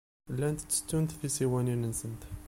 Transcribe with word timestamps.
Llant 0.33 0.59
ttettunt 0.63 1.15
tisiwanin-nsent. 1.19 2.21